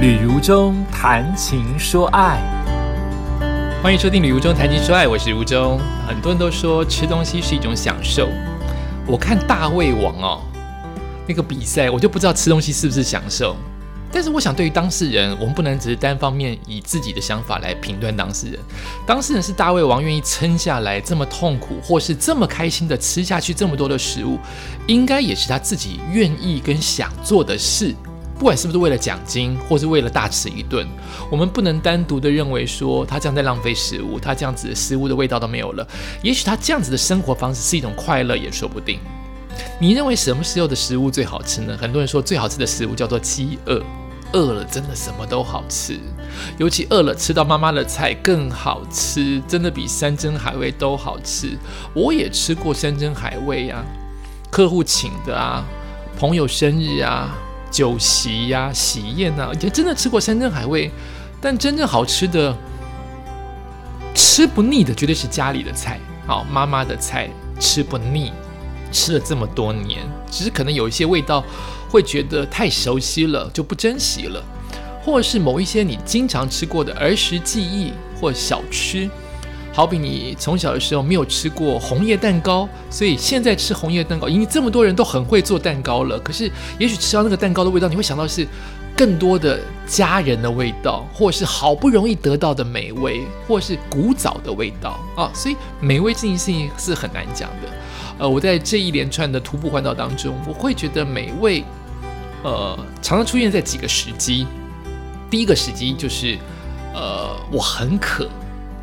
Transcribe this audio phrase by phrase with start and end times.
[0.00, 2.40] 旅如中谈情说爱，
[3.82, 5.78] 欢迎收听《旅如中谈情说爱》，我是如中。
[6.08, 8.26] 很多人都说吃东西是一种享受，
[9.06, 10.40] 我看大胃王哦
[11.28, 13.54] 那个比赛，我就不知道吃东西是不是享受。
[14.10, 18.58] 但是我想，对于当事人，我们不能只是单方面以自己的想法来评断当事人。
[19.06, 24.38] 当事人是大胃王，愿意撑下来这么痛苦，或是这么开心的吃下去这么多的食物，
[24.86, 27.94] 应该也是他自己愿意跟想做的事。
[28.40, 30.88] 不管是不是为了奖金，或是为了大吃一顿，
[31.30, 35.86] 我们不能单独的认为说他这样在浪费食物，他这样子食物的味道都没有了。
[36.22, 38.98] 也许他这样子的生活方式是一种快乐，也说不定。
[39.78, 41.76] 你认为什么时候的食物最好吃呢？
[41.78, 43.82] 很多人说最好吃的食物叫做饥饿，
[44.32, 46.00] 饿了真的什么都好吃，
[46.56, 51.58] 尤其饿了吃到妈妈的菜更好吃，真的比山珍海味都好吃。
[51.92, 53.84] 我也吃过山珍海味呀，
[54.50, 55.62] 客户请的啊，
[56.18, 57.36] 朋友生日啊。
[57.70, 60.90] 酒席呀、喜宴呐，也真的吃过山珍海味，
[61.40, 62.56] 但真正好吃的、
[64.14, 65.98] 吃不腻的，绝对是家里的菜。
[66.26, 68.32] 好，妈妈的菜吃不腻，
[68.92, 71.44] 吃了这么多年，只是可能有一些味道
[71.88, 74.42] 会觉得太熟悉了，就不珍惜了，
[75.04, 79.08] 或是某一些你经常吃过的儿时记忆或小吃。
[79.80, 86.20] 好比你从小的时候没有吃过红叶蛋糕，所以现在吃红叶蛋糕，因为这么多人都很会做蛋糕了。
[86.20, 88.46] 可是也许吃到那个蛋糕的味道，你会想到是
[88.94, 95.30] 更多的家人的味道，或是好不容易得到的美味，或是古早的味道啊。
[95.32, 97.68] 所以美味这件事情是很难讲的。
[98.18, 101.64] 呃，我在这一连串的徒步环岛当中，我会觉得美味，
[102.42, 104.46] 呃，常常出现在几个时机。
[105.30, 106.36] 第一个时机就是，
[106.92, 108.28] 呃，我很渴。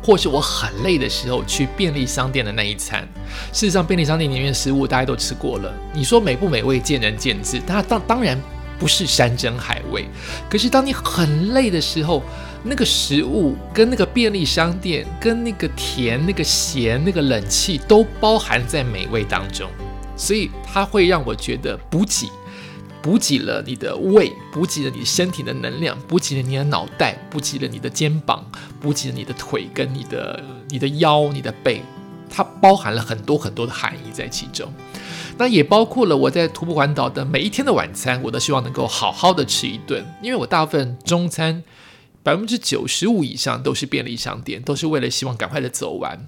[0.08, 3.06] 或是我很累的时候去便利商店的那一餐，
[3.52, 5.70] 事实上便利商店里面的食物大家都吃过了。
[5.92, 8.40] 你说美不美味见仁见智，它当当然
[8.78, 10.08] 不是山珍海味。
[10.48, 12.22] 可是当你很累的时候，
[12.62, 19.70] 那个食物跟那个便利商店、跟那个甜、那个咸、那个冷气都包含在美味当中，
[20.16, 22.30] 所以它会让我觉得补给。
[23.08, 28.44] 补给了你的胃，补给了你身体的能量，补给了你的脑袋，补给了你的肩膀，
[28.82, 30.38] 补给了你的腿跟你的
[30.68, 31.82] 你的腰、你的背，
[32.28, 34.70] 它包含了很多很多的含义在其中。
[35.38, 41.64] 那也包括了我在徒步环岛的每一天的晚餐，我都希望能够好好的吃一顿，因为我大部分中餐
[42.22, 46.26] 百分之九十五以上都是便利商店，都是为了希望赶快的走完。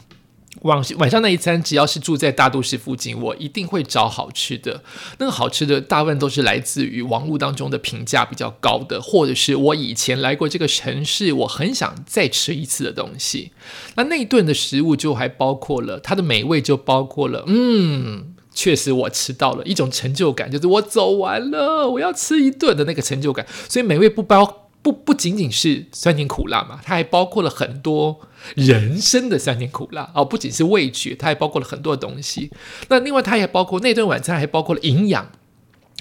[0.61, 4.83] 晚晚上那一餐，只要是住在大都市附近，我一定会找好吃的。
[5.19, 13.53] 那个好吃的，大部分都是来自于网络当中的评价比较高的，或者是我以前来过这个城市，我很想再吃一次的东西。
[13.95, 23.47] 那那一顿的食物就还包括了它的美味，就包括了，嗯，确实我吃到了一种成就感，就是我走完了，我要吃一顿的那个成就感。
[23.69, 24.60] 所以美味不包。
[24.83, 28.21] 不不仅仅是酸甜苦辣嘛，它还包括了很多
[28.55, 32.51] 人生的酸甜苦辣哦，不仅是味觉，它还包括了很多东西。
[32.89, 35.31] 那另外，它也包括那顿晚餐，还包括了营养。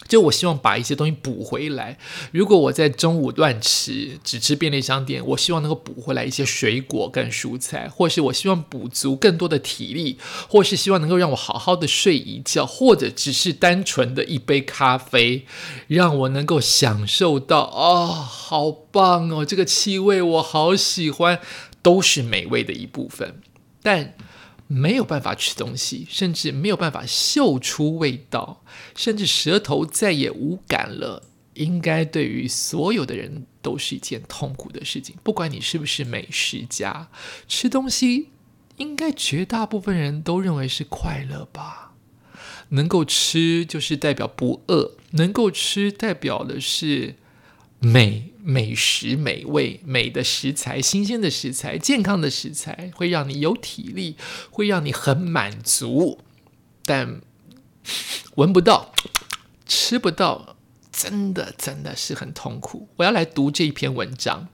[0.07, 1.97] 就我希望把一些东西补回来。
[2.31, 10.17] 如果我在中午乱吃，只吃便利商店，我希望能够补回来一些水果跟蔬菜，或是我希望补足更多的体力，
[10.47, 15.45] 或是希望能够让我好好的睡一觉，或者只是单纯的一杯咖啡，
[15.87, 21.39] 让我能够享受到啊，好棒哦，这个气味我好喜欢，
[21.81, 23.41] 都是美味的一部分，
[23.83, 24.15] 但。
[24.71, 28.63] 没有办法吃东西，甚至没有办法嗅出味道，
[28.95, 31.23] 甚至舌头再也无感了，
[31.55, 35.15] 应该对于所有的人都是一件痛苦的事情。
[35.23, 37.09] 不管你是不是美食家，
[37.47, 38.29] 吃东西
[38.77, 41.95] 应该绝大部分人都认为是快乐吧？
[42.69, 47.15] 能够吃就是代表不饿，能够吃代表的是。
[47.79, 54.17] 美美食美味美的食材新鲜的食材健康的食材会让你有体力
[54.49, 56.19] 会让你很满足，
[56.83, 57.21] 但
[58.35, 58.93] 闻不到
[59.65, 60.57] 吃不到，
[60.91, 62.89] 真的真的是很痛苦。
[62.97, 64.49] 我要来读这一篇文章，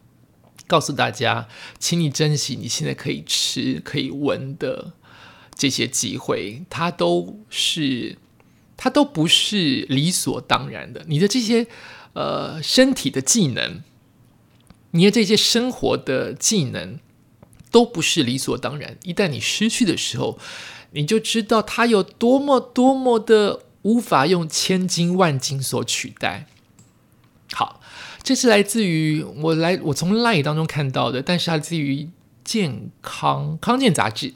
[0.67, 1.47] 告诉大家，
[1.79, 4.94] 请你珍惜你现在可以吃可以闻的
[5.55, 8.17] 这些机会，它都是
[8.77, 11.03] 它都不是理所当然的。
[11.07, 11.65] 你的这些。
[12.15, 13.83] 呃，身体的技能，
[14.91, 16.97] 你的这些生活的技能，
[17.69, 18.97] 都不是理所当然。
[19.03, 20.39] 一旦你失去的时候，
[20.91, 26.47] 你就知道它有多么多么的无法用千金万金所取代。
[27.51, 27.81] 好，
[28.23, 32.09] 这是来自于我来我从 Line 当中看到的，但是来自于
[32.45, 34.33] 健康康健杂志。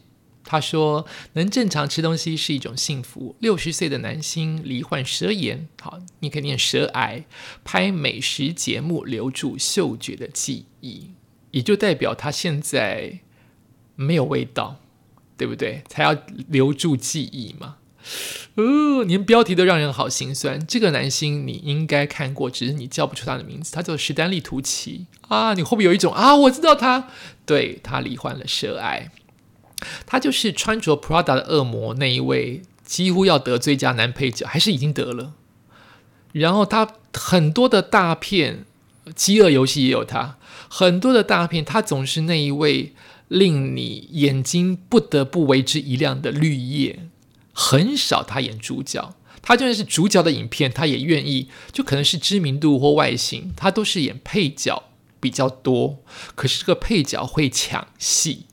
[0.52, 3.36] 他说：“能正常吃东西是一种幸福。
[3.38, 7.26] 六十岁的男星罹患舌炎，好，你可以念舌癌，
[7.64, 11.12] 拍美食节目留住嗅觉的记忆，
[11.52, 13.20] 也就代表他现在
[13.96, 14.78] 没有味道，
[15.38, 15.84] 对不对？
[15.88, 16.18] 才要
[16.48, 17.76] 留住记忆嘛。
[18.56, 20.66] 哦，连标题都让人好心酸。
[20.66, 23.72] 这个男星你应该看过，只是你叫不出他的名字。
[23.72, 26.36] 他叫史丹利·图奇啊，你会不会有一种啊？
[26.36, 27.08] 我知道他，
[27.46, 29.12] 对他罹患了舌癌。”
[30.06, 35.34] 他就是穿着 Prada 的恶魔那一位，几乎要得最佳男配角，还是已经得了。
[36.32, 38.66] 然后他很多的大片，
[39.16, 40.38] 《饥饿游戏》也有他，
[40.68, 42.94] 很多的大片，他总是那一位
[43.28, 47.08] 令你眼睛不得不为之一亮的绿叶。
[47.52, 54.84] 很少他演主角，他就算是主角的影片，他也愿意，就可能是知名度或外形，他都是演配角
[55.20, 56.00] 比较多。
[56.36, 58.46] 可是这个配角会抢戏。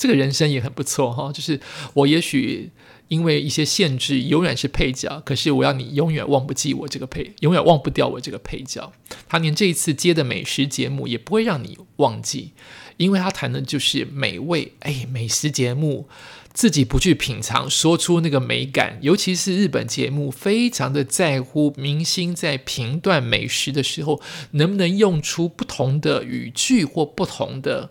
[0.00, 1.60] 这个人生也很不错哈，就是
[1.92, 2.70] 我也许
[3.08, 8.94] 因为一些限制，永远是配角，可是我要你永远忘不记我这个配，永远忘不掉我这个配角。
[9.28, 12.52] 他连这一次接的美食节目也不会让你忘记，
[12.96, 14.72] 因为他谈的就是美味。
[14.78, 16.08] 哎，美食节目
[16.54, 24.22] 自己不去品尝，说出那个美感，尤其是日本节目，非常的在乎明星在评断美食的时候，
[24.52, 27.90] 能不能用出不同的语句或不同的。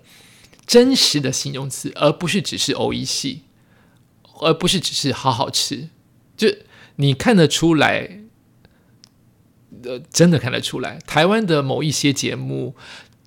[0.69, 3.41] 真实的形容词，而不是只是偶一系，
[4.39, 5.89] 而不是只是好好吃，
[6.37, 6.47] 就
[6.97, 8.19] 你看得出来，
[9.83, 12.75] 呃，真的看得出来，台湾的某一些节目，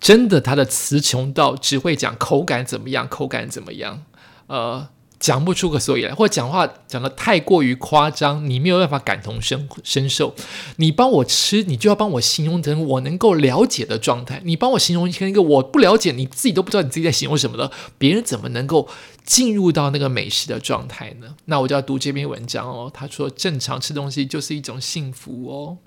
[0.01, 4.05] 真的它的词穷到只会讲口感怎么样，口感怎么样，
[4.47, 4.91] 呃。
[5.23, 10.35] 讲不出个所以来，或者讲话讲的太过于夸张，你没有办法感同身身受。
[10.79, 14.43] 你帮我吃，你就要帮我形容成我能够了解的状态。
[14.45, 18.89] 你帮我形容成一个我不了解，你自己都不知道你自己在形容什么的，别人怎么能够
[19.25, 21.37] 进入到那个美食的状态呢？
[21.45, 22.91] 那我就要读这篇文章哦。
[22.93, 25.79] 他说，正常吃东西就是一种幸福哦。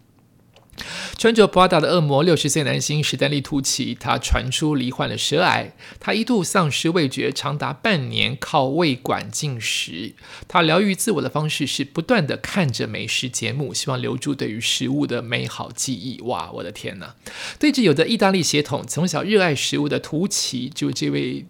[1.18, 10.14] 穿着 Prada 的恶魔，六十岁男星史丹利·图奇，他传出罹患了舌癌，他一度丧失味觉长达半年，靠胃管进食。
[10.48, 16.20] 他疗愈自我的方式是不断的看着美食节目，希望留住对于食物的美好记忆。
[16.22, 17.16] 哇，我的天哪！
[17.58, 21.46] 对着有着意大利血统、从小热爱食物的图奇，就这位。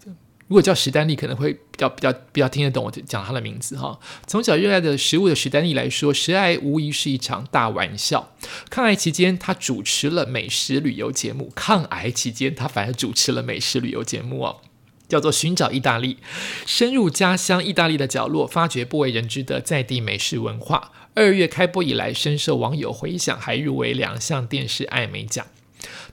[0.48, 3.98] 如果叫史丹利，可能会比较比较比较听得懂我讲他的名字哈。
[4.28, 8.32] 从小热爱的食物的史丹利来说，食癌无疑是一场大玩笑。
[8.70, 11.50] 抗癌期间，他主持了美食旅游节目。
[11.56, 14.58] 抗癌期间，他反而主持了美食旅游节目哦，
[15.08, 16.14] 叫做《寻找意大利》，
[16.64, 20.92] 深入家乡意大利的角落，发掘不为人知的在地美食文化。
[21.14, 25.44] 二月开播以来，深受网友回响，还入围两项电视艾美奖。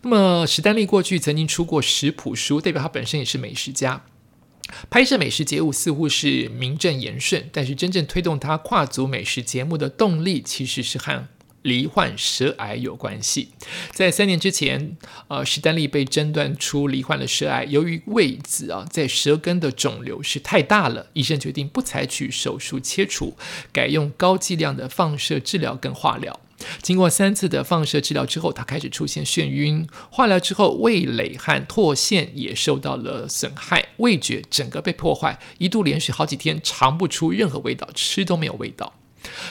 [0.01, 4.03] 那么，史丹利过去曾经出过食谱书，代表他本身也是美食家。
[4.89, 11.27] 拍摄美食节目似乎是名正言顺，但是真正推动他跨足美食节目的动力，其实是和
[11.61, 13.49] 罹患舌癌有关系。
[13.91, 14.97] 在三年之前，
[15.29, 23.37] 呃，史丹利被诊断出罹患了舌癌，由于位置啊在舌根的肿瘤是太大了，医生决定不采取手术切除，
[23.71, 26.37] 改用高剂量的放射治疗跟化疗。
[26.81, 29.87] 经过三次的放射治疗之后，他开始出现眩晕。
[30.09, 38.93] 化疗之后，味蕾和唾腺也受到了损害，味觉整个被破坏，一度连续好几天尝不出任何味道，吃都没有味道。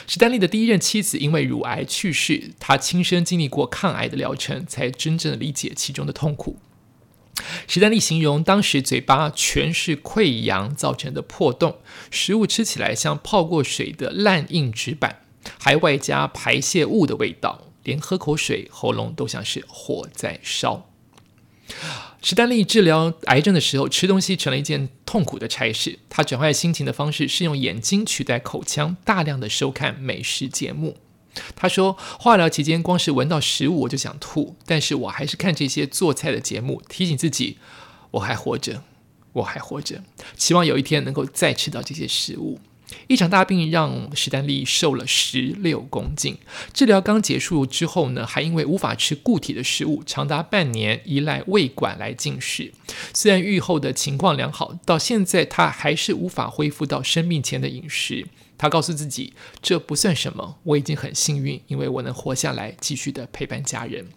[0.05, 6.59] 史丹利的第一任妻子因为乳癌去世，他亲身经历过抗癌的疗程，才真正理解其中的痛苦。
[7.67, 11.77] 史丹利形容当时嘴巴全是溃疡造成的破洞，
[12.11, 15.22] 食物吃起来像泡过水的烂硬纸板。
[15.59, 20.89] 还外加排泄物的味道，连喝口水喉咙都像是火在烧。
[22.21, 25.99] 史丹利治疗癌症的时候，吃东西成了一件痛苦的差事。
[26.09, 30.97] 他转换心情的方式是用眼睛取代口腔，大量的收看美食节目。
[31.55, 37.57] 他说，化疗期间光是闻到食物我就想吐，但是我还是看这些做菜的节目，提醒自己
[38.11, 38.83] 我还活着，
[39.33, 40.03] 我还活着，
[40.37, 42.59] 希望有一天能够再吃到这些食物。
[43.07, 46.37] 一场大病让史丹利瘦了十六公斤。
[46.73, 52.71] 治疗刚结束之后呢，还因为无法吃固体的食物，长达半年依赖胃管来进食。
[53.13, 58.27] 虽然愈后的情况良好，到现在他还是无法恢复到生病前的饮食。
[58.57, 64.07] 他告诉自己，这不算什么，我已经很幸运，因为我能活下来，继续的陪伴家人。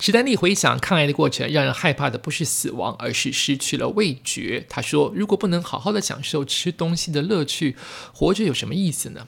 [0.00, 4.66] 史丹利回想抗癌的过程，让人害怕的不是死亡，而是失去了味觉。
[4.68, 7.76] 他说：“如果不能好好的享受吃东西的乐趣，
[8.12, 9.26] 活着有什么意思呢？”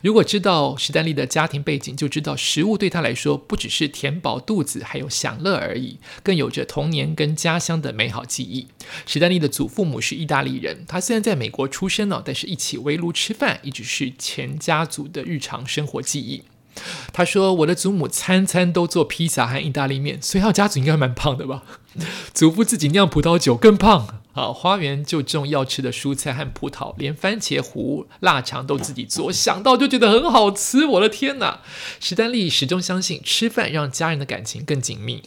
[0.00, 8.68] 如果知道史丹利的家庭背景，就知道食物对他来说不只是填饱肚子，还有享乐而已，更有着童年跟家乡的美好记忆。
[9.06, 16.44] 史丹利的祖父母是意大利人，他虽然在美国出生了，但是一起围炉吃饭一直是全家族的日常生活记忆。
[17.12, 21.62] 他说：“我的祖母餐餐都做披萨和意大利面，所以他家族应该蛮胖的吧？
[22.32, 24.20] 祖父自己酿葡萄酒更胖。
[24.32, 30.86] 啊，花园就种要吃的蔬菜和葡萄，连番茄糊、腊肠都自己做，想到就觉得很好吃。
[30.86, 31.60] 我的天哪！
[32.00, 35.22] 史丹利始终相信吃饭让家人的感情更紧密。”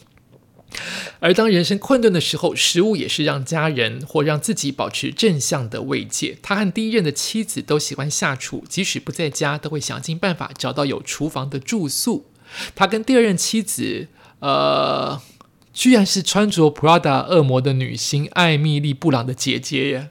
[1.18, 6.36] 而当人生困顿的时候，食物也是让家人或让自己保持正向的慰藉。
[6.42, 12.26] 他和第一任的妻子都喜欢下厨，即使不在家，都会想尽办法找到有厨房的住宿。
[12.74, 14.08] 他跟第二任妻子，
[14.40, 15.20] 呃，
[15.72, 20.10] 居然是穿着 Prada 恶魔的女星艾米丽·布朗的姐姐耶，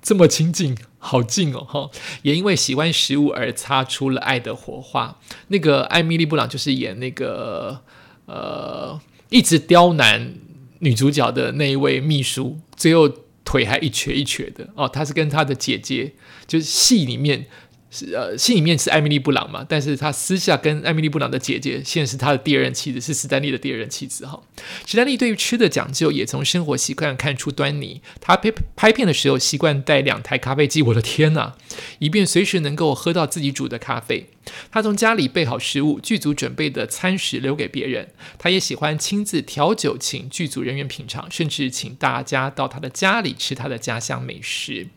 [0.00, 1.90] 这么亲近，好近哦哈！
[2.22, 5.18] 也因为喜欢食物而擦出了爱的火花。
[5.48, 7.82] 那个艾米丽·布朗就是演那个，
[8.24, 8.98] 呃。
[9.30, 10.34] 一直刁难
[10.80, 13.08] 女主角的那一位秘书，最后
[13.44, 14.88] 腿还一瘸一瘸的哦。
[14.88, 16.12] 他是跟他的姐姐，
[16.46, 17.46] 就是戏里面。
[17.90, 24.38] 是呃，心里面是艾米丽布朗嘛，但是他私下跟艾米丽布朗的姐姐，现在是他的第二任妻子，是史丹利的第二任妻子哈。
[24.84, 28.02] 史丹利对于吃的讲究，也从生活习惯看出端倪。
[28.20, 31.54] 他拍拍片的时候习惯带两台咖啡机，我的天呐，
[31.98, 34.28] 以便随时能够喝到自己煮的咖啡。
[34.70, 38.08] 他从家里备好食物，剧组准备的餐食留给别人。
[38.38, 44.88] 他也喜欢亲自调酒，请剧组人员品尝，甚至请大家到他的家里吃他的家乡美食。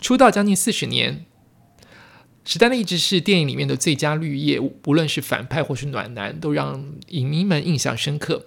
[0.00, 1.24] 出道将近四十年。
[2.52, 8.44] 史丹利一直是电影里面的最佳绿叶，无论是反派或是暖男，都让影迷们印象深刻。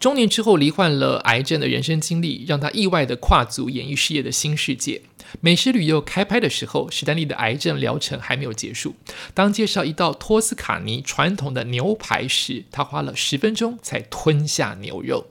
[0.00, 5.02] 中年之后罹患了癌症的人生经历，让他意外的跨足演艺事业的新世界。
[5.42, 8.94] 美食旅游开拍的时候，史丹利的癌症疗程还没有结束。
[9.34, 15.26] 当介绍一道托斯卡尼传统的牛排时，他花了十分钟才吞下牛肉。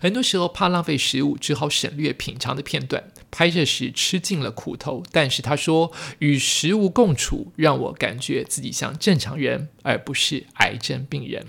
[0.00, 3.04] 很多时候怕浪费食物，只好省略品尝的片段。
[3.30, 11.46] 拍摄时吃尽了苦头，但是他说与食物共处，让我感觉自己像正常人，而不是癌症病人。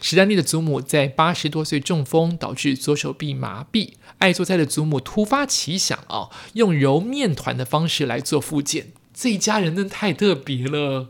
[0.00, 3.92] 史丹利的祖母在八十多岁中风，导致左手臂麻痹。
[4.18, 8.92] 爱做菜的祖母突发奇想啊，用揉面团的方式来做复健。
[9.12, 11.08] 这一家人真的太特别了，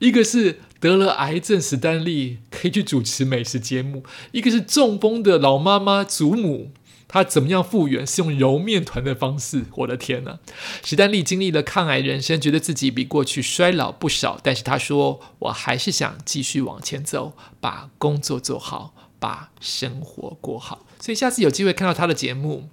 [0.00, 4.02] 一个是得了癌症，史丹利可以去主持美食节目；
[4.32, 6.70] 一个是中风的老妈妈祖母。
[7.08, 8.06] 他怎么样复原？
[8.06, 9.64] 是用揉面团的方式。
[9.76, 10.38] 我的天呐！
[10.84, 14.38] 史丹利经历了抗癌人生，觉得自己比过去衰老不少。
[14.42, 22.68] 但是他说：“我还是想继续往前走，把工作做好，把生活过好。”所以下次有机会看到他的节目，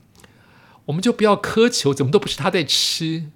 [0.88, 3.32] 我们就不要苛求，怎么都不是他在吃，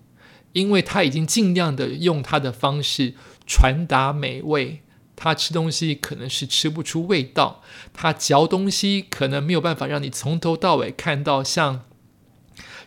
[0.51, 3.13] 因为他已经尽量的用他的方式
[3.47, 4.81] 传达美味。
[5.21, 7.61] 他吃东西可能是吃不出味道，
[7.93, 11.81] 他嚼东西可能没有办法让你从头到尾看到像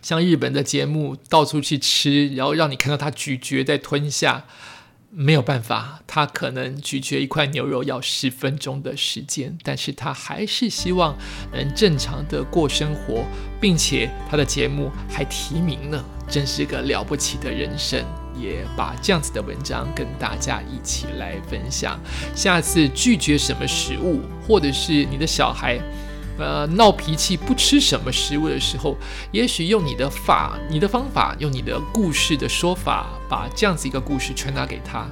[0.00, 4.46] 像日本的节目到处去吃，然后让你看到他咀嚼再吞下，
[5.10, 11.14] 没有办法，他可能咀嚼一块牛肉要十分钟的时间，但是他还是希望
[11.52, 13.26] 能正常的过生活，
[13.60, 18.02] 并且他的节目还提名了，真是个了不起的人生。
[18.36, 21.98] 也把这样子的文章跟大家一起来分享。
[22.34, 25.78] 下次拒绝什么食物，或者是你的小孩，
[26.38, 28.96] 呃，闹脾气不吃什么食物的时候，
[29.30, 35.06] 也许用你的法、你的方法，用你的故事的说法，把这样子一个故事传达给他。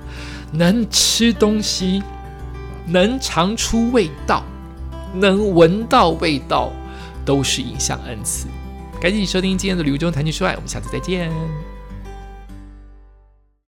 [0.52, 2.02] 能吃东西，
[2.86, 4.42] 能尝出味道，
[5.14, 6.72] 能闻到味道，
[7.24, 8.48] 都是一项恩赐。
[9.00, 11.69] 感谢收听今天的旅游中谈情说爱，我们下次再见。